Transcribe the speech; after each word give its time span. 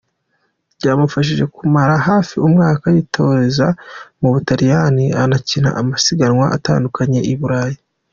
Byamufashije 0.77 1.43
kumara 1.55 1.93
hafi 2.07 2.35
umwaka 2.47 2.85
yitoreza 2.95 3.67
mu 4.21 4.29
Butaliyani 4.33 5.05
anakina 5.23 5.69
amasiganwa 5.81 6.45
atandukanye 6.57 7.19
i 7.33 7.33
Burayi. 7.39 7.77